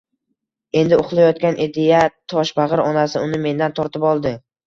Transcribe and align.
Endi 0.79 0.97
uxlayotgan 1.01 1.59
edi-ya, 1.65 1.99
toshbag`ir 2.35 2.83
onasi 2.87 3.23
uni 3.27 3.43
mendan 3.47 3.79
tortib 3.81 4.09
oldi 4.15 4.35